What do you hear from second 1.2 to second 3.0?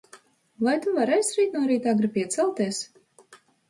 rīt no rīta agri piecelties?